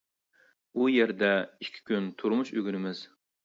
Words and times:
ئۇ 0.79 0.87
يەردە 0.93 1.31
ئىككى 1.43 1.87
كۈن 1.93 2.11
تۇرمۇش 2.23 2.55
ئۆگىنىمىز. 2.59 3.09